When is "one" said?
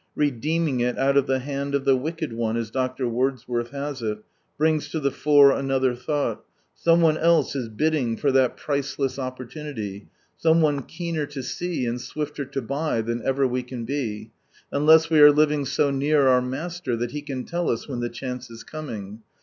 2.33-2.57, 7.01-7.17, 10.59-10.81